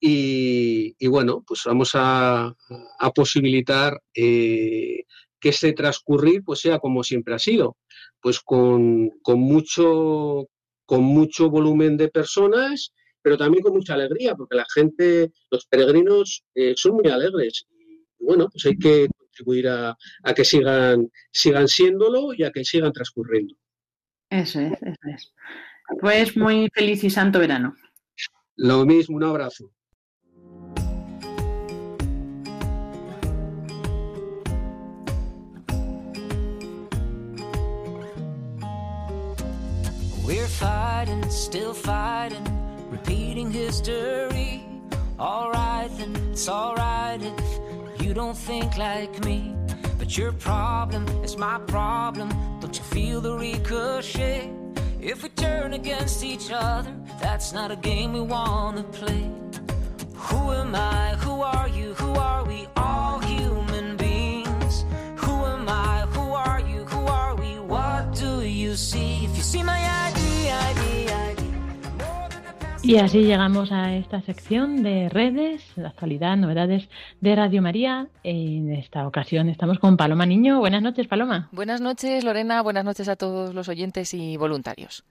[0.00, 2.54] y, bueno, pues vamos a,
[3.16, 5.02] posibilitar eh,
[5.40, 7.76] que este transcurrir pues sea como siempre ha sido,
[8.20, 10.46] pues con, mucho,
[10.86, 16.44] con mucho volumen de personas, pero también con mucha alegría, porque la gente, los peregrinos
[16.54, 17.66] eh, son muy alegres.
[18.20, 22.64] Y bueno, pues hay que contribuir a, a, que sigan, sigan siéndolo y a que
[22.64, 23.56] sigan transcurriendo.
[24.30, 25.34] Eso es, eso es.
[26.00, 27.74] Pues muy feliz y santo verano.
[28.56, 29.70] Lo mismo, un abrazo.
[40.24, 42.44] We're fighting, still fighting,
[42.90, 44.62] repeating history.
[45.18, 49.54] Alright then, it's alright if you don't think like me.
[49.98, 52.28] But your problem is my problem.
[52.60, 54.57] Don't you feel the ricochet?
[55.00, 59.30] If we turn against each other, that's not a game we want to play.
[60.14, 61.14] Who am I?
[61.20, 61.94] Who are you?
[61.94, 62.37] Who are
[72.88, 76.88] Y así llegamos a esta sección de redes, la actualidad, novedades
[77.20, 78.06] de Radio María.
[78.24, 80.58] En esta ocasión estamos con Paloma Niño.
[80.60, 81.50] Buenas noches, Paloma.
[81.52, 82.62] Buenas noches, Lorena.
[82.62, 85.04] Buenas noches a todos los oyentes y voluntarios.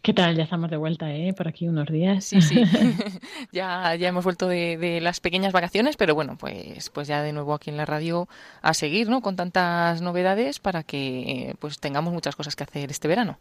[0.00, 0.34] ¿Qué tal?
[0.34, 1.34] Ya estamos de vuelta, ¿eh?
[1.34, 2.24] Por aquí unos días.
[2.24, 2.64] Sí, sí.
[3.52, 7.52] ya, ya hemos vuelto de, las pequeñas vacaciones, pero bueno, pues, pues ya de nuevo
[7.52, 8.28] aquí en la radio
[8.62, 9.20] a seguir, ¿no?
[9.20, 13.36] Con tantas novedades para que pues tengamos muchas cosas que hacer este verano.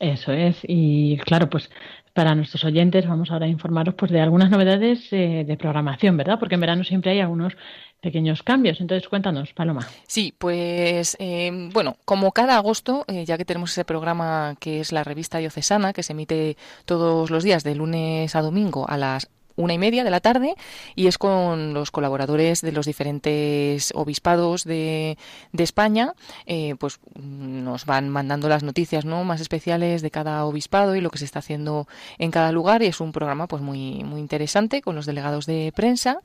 [0.00, 1.68] Eso es, y claro, pues
[2.14, 6.38] para nuestros oyentes vamos ahora a informaros pues de algunas novedades eh, de programación, ¿verdad?
[6.38, 7.52] Porque en verano siempre hay algunos
[8.00, 8.80] pequeños cambios.
[8.80, 9.86] Entonces, cuéntanos, Paloma.
[10.06, 14.90] Sí, pues em, bueno, como cada agosto, eh, ya que tenemos ese programa que es
[14.90, 19.28] la revista diocesana, que se emite todos los días de lunes a domingo a las
[19.60, 20.54] una y media de la tarde
[20.94, 25.18] y es con los colaboradores de los diferentes obispados de,
[25.52, 26.14] de España,
[26.46, 29.24] eh, pues nos van mandando las noticias ¿no?
[29.24, 31.86] más especiales de cada obispado y lo que se está haciendo
[32.18, 35.72] en cada lugar y es un programa pues muy, muy interesante con los delegados de
[35.74, 36.20] prensa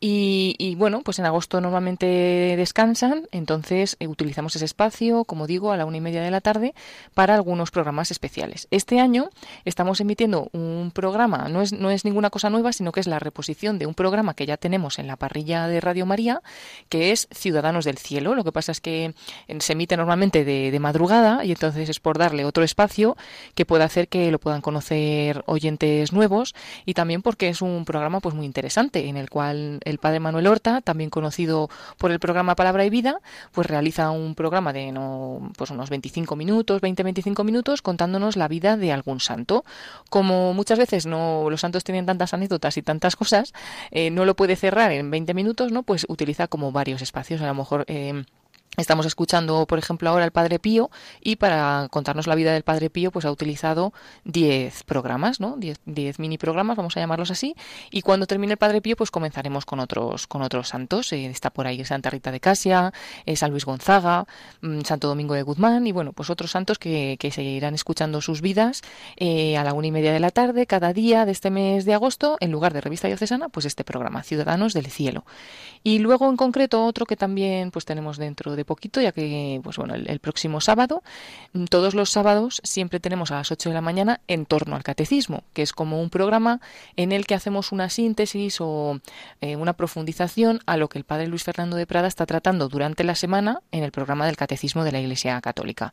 [0.00, 5.72] y, y bueno, pues en agosto normalmente descansan, entonces eh, utilizamos ese espacio, como digo,
[5.72, 6.74] a la una y media de la tarde
[7.14, 8.68] para algunos programas especiales.
[8.70, 9.30] Este año
[9.64, 13.18] estamos emitiendo un programa, no es, no es ninguna cosa nueva, sino que es la
[13.18, 16.40] reposición de un programa que ya tenemos en la parrilla de Radio María,
[16.88, 18.34] que es Ciudadanos del Cielo.
[18.34, 19.12] Lo que pasa es que
[19.48, 23.18] eh, se emite normalmente de, madrugada y entonces es por darle otro espacio
[23.54, 26.54] que pueda hacer que lo puedan conocer oyentes nuevos
[26.86, 30.46] y también porque es un programa pues muy interesante en el cual el padre Manuel
[30.46, 31.68] Horta, también conocido
[31.98, 33.20] por el programa Palabra y Vida,
[33.52, 38.78] pues realiza un programa de no, pues unos 25 minutos, 20-25 minutos contándonos la vida
[38.78, 39.66] de algún santo.
[40.08, 43.52] Como muchas veces no los santos tienen tantas anécdotas y tantas cosas,
[43.90, 45.82] eh, no lo puede cerrar en 20 minutos, ¿no?
[45.82, 48.24] Pues utiliza como varios espacios, a lo mejor eh,
[48.76, 50.90] Estamos escuchando, por ejemplo, ahora al Padre Pío
[51.20, 53.92] y para contarnos la vida del Padre Pío, pues ha utilizado
[54.24, 55.56] 10 programas, ¿no?
[55.58, 57.56] 10 mini programas, vamos a llamarlos así.
[57.90, 61.12] Y cuando termine el Padre Pío, pues comenzaremos con otros, con otros santos.
[61.12, 62.92] Eh, está por ahí Santa Rita de Casia,
[63.26, 64.26] eh, San Luis Gonzaga,
[64.62, 68.40] mm, Santo Domingo de Guzmán y bueno, pues otros santos que, que seguirán escuchando sus
[68.40, 68.82] vidas
[69.16, 71.94] eh, a la una y media de la tarde, cada día de este mes de
[71.94, 75.24] agosto, en lugar de revista diocesana, pues este programa, Ciudadanos del Cielo.
[75.82, 79.76] Y luego en concreto otro que también pues tenemos dentro de poquito, ya que pues
[79.76, 81.02] bueno, el, próximo sábado,
[81.52, 84.82] mm, todos los sábados siempre tenemos a las 8 de la mañana en torno al
[84.82, 86.60] catecismo, que es como un programa
[86.96, 89.00] en el que hacemos una síntesis o
[89.40, 93.04] eh, una profundización a lo que el padre Luis Fernando de Prada está tratando durante
[93.04, 95.92] la semana en el programa del catecismo de la Iglesia Católica.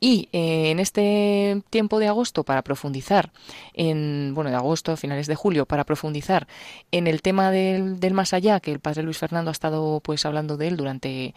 [0.00, 3.30] Y eh, en este tiempo de agosto para profundizar
[3.74, 6.46] en bueno, de agosto a finales de julio para profundizar
[6.90, 10.24] en el tema del, del más allá que el padre Luis Fernando ha estado pues
[10.26, 11.34] hablando de él durante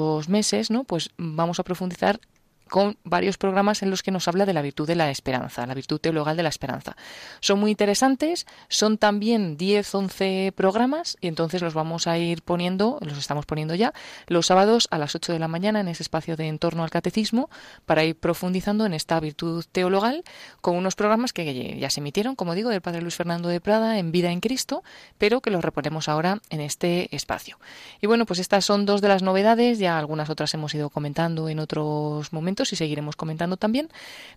[0.00, 0.84] muchos meses, ¿no?
[0.84, 2.20] Pues vamos a profundizar
[2.70, 5.74] con varios programas en los que nos habla de la virtud de la esperanza, la
[5.74, 6.96] virtud teologal de la esperanza.
[7.40, 12.98] Son muy interesantes, son también 10, 11 programas y entonces los vamos a ir poniendo,
[13.02, 13.92] los estamos poniendo ya,
[14.28, 17.50] los sábados a las 8 de la mañana en ese espacio de entorno al catecismo
[17.86, 20.22] para ir profundizando en esta virtud teologal
[20.60, 23.98] con unos programas que ya se emitieron, como digo, del Padre Luis Fernando de Prada
[23.98, 24.84] en Vida en Cristo,
[25.18, 27.58] pero que los reponemos ahora en este espacio.
[28.00, 31.48] Y bueno, pues estas son dos de las novedades, ya algunas otras hemos ido comentando
[31.48, 33.88] en otros momentos y seguiremos comentando también,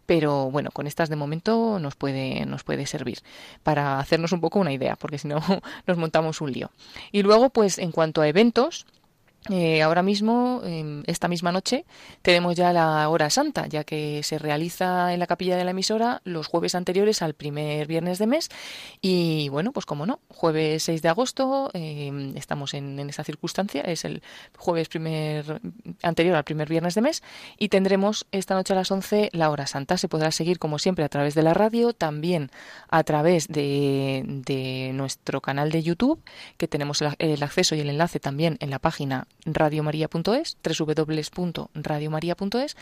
[0.06, 3.20] pero bueno, con estas de momento nos puede, nos puede servir
[3.64, 5.40] para hacernos un poco una idea, porque si no
[5.88, 6.72] nos montamos un lío.
[7.12, 8.86] Y luego, pues en cuanto a eventos,
[9.50, 10.62] eh, ahora mismo,
[11.06, 11.86] esta misma noche,
[12.22, 16.22] tenemos ya la hora santa, ya que se realiza en la capilla de la emisora
[16.24, 18.50] los jueves anteriores al primer viernes de mes.
[19.02, 23.82] Y bueno, pues como no, jueves 6 de agosto, em, estamos en, en, esa circunstancia,
[23.82, 24.24] es el
[24.58, 25.60] jueves primer,
[26.02, 27.22] anterior al primer viernes de mes,
[27.58, 29.98] y tendremos esta noche a las 11 la hora santa.
[29.98, 32.50] Se podrá seguir, como siempre, a través de la radio, también
[32.90, 36.22] a través de, de nuestro canal de YouTube,
[36.58, 42.78] que tenemos el acceso y el enlace también en la página radiomaria.es, www.radiomaria.es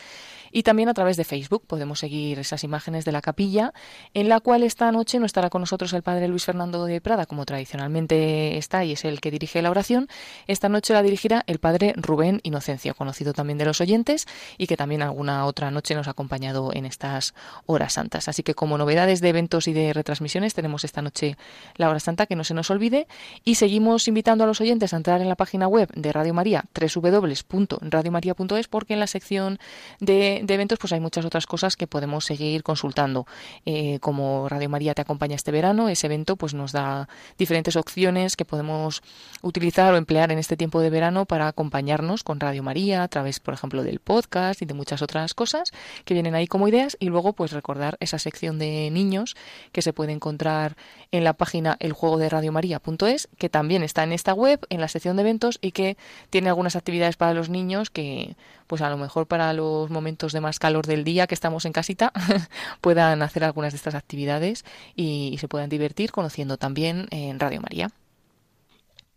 [0.52, 3.72] y también a través de Facebook podemos seguir esas imágenes de la capilla
[4.14, 7.26] en la cual esta noche no estará con nosotros el padre Luis Fernando de Prada
[7.26, 10.08] como tradicionalmente está y es el que dirige la oración.
[10.46, 14.26] Esta noche la dirigirá el padre Rubén Inocencio, conocido también de los oyentes
[14.58, 17.34] y que también alguna otra noche nos ha acompañado en estas
[17.66, 18.28] horas santas.
[18.28, 21.36] Así que como novedades de eventos y de retransmisiones tenemos esta noche
[21.76, 23.06] la hora santa que no se nos olvide
[23.44, 26.41] y seguimos invitando a los oyentes a entrar en la página web de Radio María
[26.42, 29.58] www.radiomaria.es porque en la sección
[30.00, 33.26] de, eventos pues hay muchas otras cosas que podemos seguir consultando.
[33.64, 38.36] Eh, como Radio María te acompaña este verano, ese evento pues nos da diferentes opciones
[38.36, 39.02] que podemos
[39.42, 43.40] utilizar o emplear en este tiempo de verano para acompañarnos con Radio María a través,
[43.40, 45.72] por ejemplo, del podcast y de muchas otras cosas
[46.04, 49.36] que vienen ahí como ideas y luego pues recordar esa sección de niños
[49.72, 50.76] que se puede encontrar
[51.10, 55.58] en la página eljuegoderadiomaria.es que también está en esta web en la sección de eventos
[55.60, 55.96] y que
[56.32, 60.40] tiene algunas actividades para los niños que, pues a lo mejor para los momentos de
[60.40, 62.10] más calor del día que estamos en casita,
[62.80, 64.64] puedan hacer algunas de estas actividades
[64.96, 67.90] y, y se puedan divertir conociendo también en Radio María.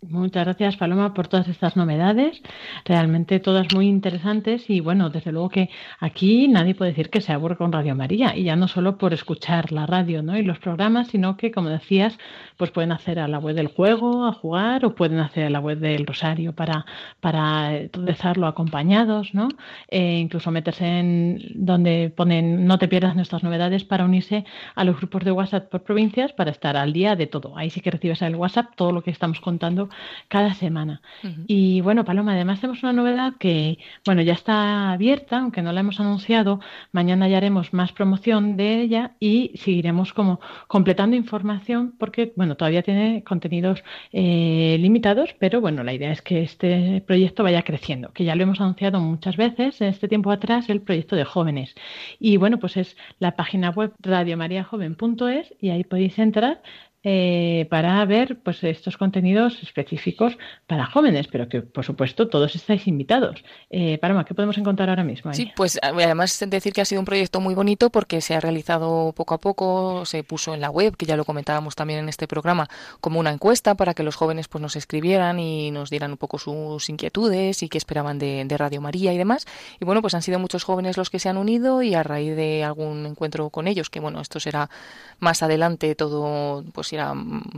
[0.02, 2.42] Muchas gracias, Paloma, por todas estas novedades.
[2.86, 5.70] Realmente todas muy interesantes y bueno, desde luego que
[6.00, 9.14] aquí nadie puede decir que se aburre con Radio María y ya no solo por
[9.14, 10.38] escuchar la radio ¿no?
[10.38, 12.20] y los programas, sino que, como decías,
[12.56, 15.60] pues pueden hacer a la web del juego, a jugar, o pueden hacer a la
[15.60, 16.86] web del Rosario para,
[17.20, 19.48] para rezarlo acompañados, ¿no?
[19.88, 24.98] E incluso meterse en donde ponen no te pierdas nuestras novedades para unirse a los
[24.98, 27.58] grupos de WhatsApp por provincias para estar al día de todo.
[27.58, 29.85] Ahí sí que recibes el WhatsApp todo lo que estamos contando
[30.28, 31.02] cada semana.
[31.48, 35.82] Y bueno, Paloma, además tenemos una novedad que, bueno, ya está abierta, aunque no la
[35.82, 36.60] hemos anunciado.
[36.92, 42.84] Mañana ya haremos más promoción de ella y seguiremos como completando información porque, bueno, todavía
[42.84, 48.24] tiene contenidos eh, limitados, pero bueno, la idea es que este proyecto vaya creciendo, que
[48.24, 51.76] ya lo hemos anunciado muchas veces en este tiempo atrás, el proyecto de jóvenes.
[52.20, 56.62] Y bueno, pues es la página web radiomariajoven.es y ahí podéis entrar
[57.08, 62.88] eh, para ver pues estos contenidos específicos para jóvenes, pero que por supuesto todos estáis
[62.88, 63.44] invitados.
[63.70, 65.32] Eh, Paloma, ¿qué podemos encontrar ahora mismo?
[65.34, 69.14] Sí, pues además decir que ha sido un proyecto muy bonito porque se ha realizado
[69.16, 72.28] poco a poco, se puso en la web, que ya lo comentábamos también en este
[72.28, 72.68] programa,
[73.02, 76.40] como una encuesta para que los jóvenes pues nos escribieran y nos dieran un poco
[76.40, 79.46] sus inquietudes y qué esperaban de Radio María y demás.
[79.80, 82.36] Y bueno, pues han sido muchos jóvenes los que se han unido y a raíz
[82.36, 84.72] de algún encuentro con ellos, que bueno, esto será
[85.20, 87.14] más adelante todo pues irá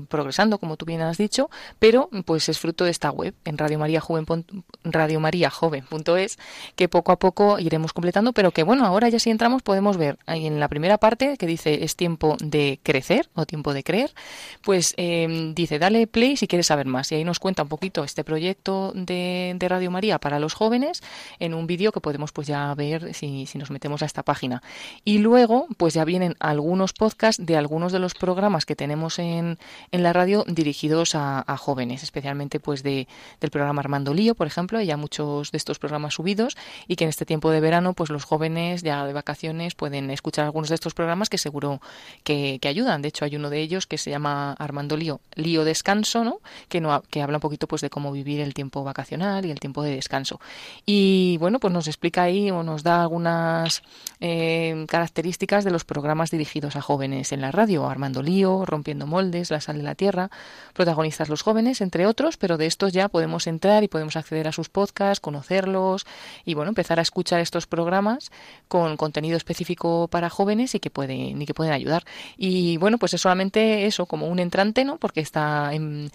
[0.10, 6.38] progresando, como tú bien has dicho, pero pues es fruto de esta web en radiomariajoven.es
[6.76, 10.18] que poco a poco iremos completando, pero que bueno, ahora ya si entramos podemos ver
[10.26, 14.14] ahí en la primera parte que dice es tiempo de crecer o tiempo de creer,
[14.62, 18.04] pues em, dice dale play si quieres saber más y ahí nos cuenta un poquito
[18.04, 21.02] este proyecto de, de Radio María para los jóvenes
[21.40, 24.62] en un vídeo que podemos pues ya ver si, si nos metemos a esta página.
[25.04, 29.27] Y luego pues ya vienen algunos podcasts de algunos de los programas que tenemos en,
[29.28, 29.58] en,
[29.92, 33.08] la radio dirigidos a, jóvenes, especialmente pues de,
[33.42, 36.56] del programa Armando Lío, por ejemplo, ya muchos de estos programas subidos
[36.88, 40.46] y que en este tiempo de verano pues los jóvenes ya de vacaciones pueden escuchar
[40.46, 41.82] algunos de estos programas que seguro
[42.24, 43.02] que, ayudan.
[43.02, 46.42] De hecho hay uno de ellos que se llama Armando Lío, Lío Descanso, ¿no?
[46.68, 49.60] Que, no, que habla un poquito pues de cómo vivir el tiempo vacacional y el
[49.62, 50.42] tiempo de descanso.
[50.86, 53.84] Y bueno, pues nos explica ahí o nos da algunas
[54.20, 57.90] eh, características de los programas dirigidos a jóvenes en la radio.
[57.90, 60.30] Armando Lío, Rompiendo Moldes, la sal de la tierra,
[60.74, 64.52] protagonistas los jóvenes, entre otros, pero de estos ya podemos entrar y podemos acceder a
[64.52, 66.06] sus podcasts, conocerlos
[66.46, 68.32] y bueno, empezar a escuchar estos programas
[68.68, 72.04] con contenido específico para jóvenes y que pueden, y que pueden ayudar.
[72.38, 74.98] Y bueno, pues es solamente eso, como un entrante, ¿no?
[74.98, 76.12] Porque está en,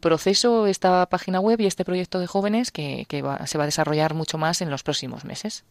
[0.00, 3.06] proceso esta página web y este proyecto de jóvenes que,
[3.46, 5.64] se va a desarrollar mucho más en los próximos meses.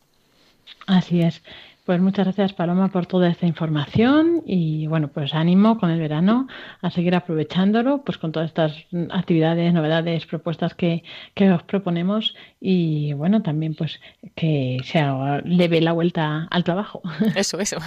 [0.87, 1.41] Así es.
[1.85, 6.47] Pues muchas gracias Paloma por toda esta información y bueno, pues ánimo con el verano
[6.81, 8.73] a seguir aprovechándolo, pues con todas estas
[9.11, 11.03] actividades, novedades, propuestas que,
[11.33, 13.99] que os proponemos y bueno, también pues
[14.33, 15.03] que se
[15.43, 17.01] leve la vuelta al trabajo.
[17.35, 17.77] Eso, eso.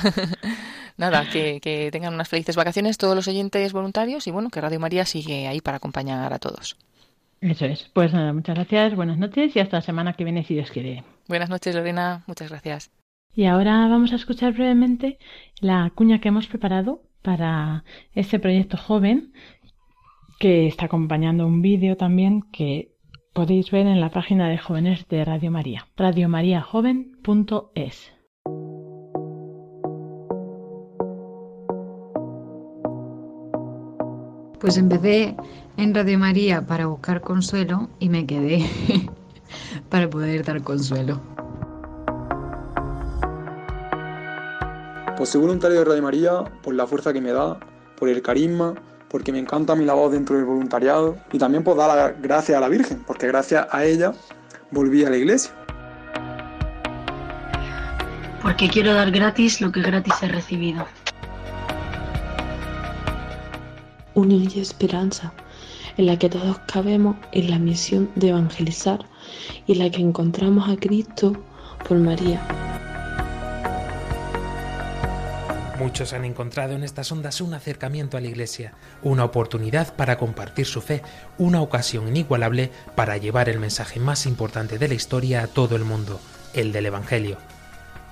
[0.99, 4.81] Nada, que, que tengan unas felices vacaciones todos los oyentes voluntarios y bueno, que Radio
[4.81, 6.77] María sigue ahí para acompañar a todos.
[7.41, 7.91] Eso es.
[7.93, 11.03] Pues nada, muchas gracias, buenas noches y hasta la semana que viene si Dios quiere.
[11.29, 12.25] Buenas noches, Lorena.
[12.27, 12.91] Muchas gracias.
[13.37, 15.19] Y ahora vamos a escuchar brevemente
[15.61, 17.85] la cuña que hemos preparado para
[18.15, 19.35] este proyecto joven
[20.39, 22.95] que está acompañando un vídeo también que
[23.35, 28.13] podéis ver en la página de jóvenes de Radio María, radiomariajoven.es.
[34.59, 35.37] Pues empecé
[35.77, 38.65] en Radio María para buscar consuelo y me quedé
[39.91, 41.21] para poder dar consuelo.
[45.17, 47.59] Pues soy voluntario de Radio María por la fuerza que me da,
[47.97, 48.75] por el carisma,
[49.09, 52.61] porque me encanta mi labor dentro del voluntariado y también por dar la gracias a
[52.61, 54.13] la Virgen, porque gracias a ella
[54.71, 55.53] volví a la iglesia.
[58.43, 60.85] Porque quiero dar gratis lo que gratis he recibido.
[64.13, 65.33] Unidad y esperanza,
[65.97, 69.07] en la que todos cabemos en la misión de evangelizar
[69.67, 71.33] y en la que encontramos a Cristo
[71.89, 72.66] por María.
[75.79, 78.73] Muchos han encontrado en estas ondas un acercamiento a la Iglesia,
[79.03, 81.03] una oportunidad para compartir su fe,
[81.37, 85.85] una ocasión inigualable para llevar el mensaje más importante de la historia a todo el
[85.85, 86.19] mundo,
[86.55, 87.37] el del Evangelio.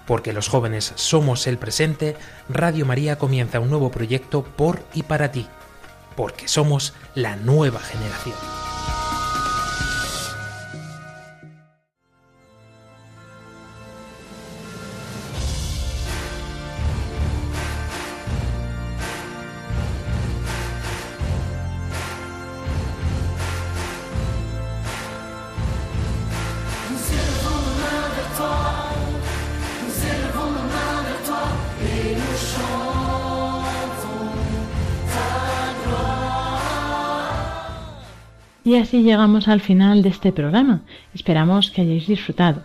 [0.07, 2.17] Porque los jóvenes somos el presente,
[2.51, 5.47] Radio María comienza un nuevo proyecto por y para ti,
[6.17, 8.64] porque somos la nueva generación.
[38.75, 40.83] Y así llegamos al final de este programa.
[41.15, 42.65] Esperamos que hayáis disfrutado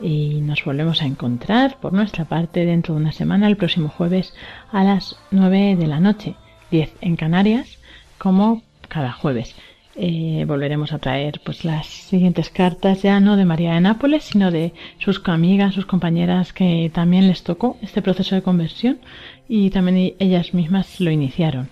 [0.00, 4.34] y nos volvemos a encontrar por nuestra parte dentro de una semana, el próximo jueves
[4.70, 6.36] a las 9 de la noche,
[6.70, 7.80] 10 en Canarias,
[8.18, 9.56] como cada jueves.
[9.96, 14.52] Eh, volveremos a traer pues las siguientes cartas ya no de María de Nápoles sino
[14.52, 19.00] de sus amigas, sus compañeras que también les tocó este proceso de conversión
[19.48, 21.68] y también ellas mismas lo iniciaron.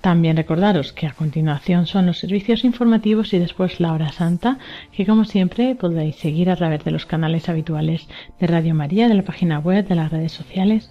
[0.00, 4.58] También recordaros que a continuación son los servicios informativos y después la hora santa,
[4.92, 9.14] que como siempre podéis seguir a través de los canales habituales de Radio María, de
[9.14, 10.90] la página web, de las redes sociales.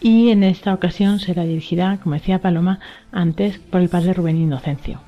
[0.00, 2.80] Y en esta ocasión será dirigida, como decía Paloma
[3.12, 5.00] antes, por el padre Rubén Inocencio.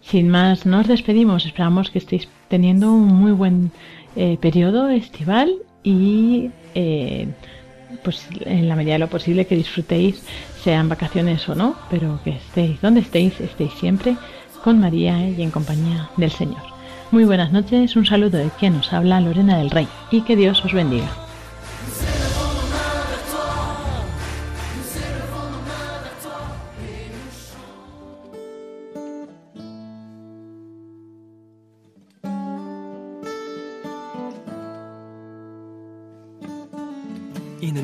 [0.00, 1.44] Sin más, nos despedimos.
[1.44, 3.70] Esperamos que estéis teniendo un muy buen
[4.16, 5.50] eh, periodo estival
[5.82, 7.28] y eh,
[8.02, 10.22] pues en la medida de lo posible que disfrutéis,
[10.62, 14.16] sean vacaciones o no, pero que estéis donde estéis, estéis siempre
[14.62, 16.62] con María y en compañía del Señor.
[17.10, 20.64] Muy buenas noches, un saludo de quien nos habla Lorena del Rey y que Dios
[20.64, 21.08] os bendiga.